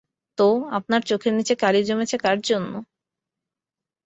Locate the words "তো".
0.37-0.47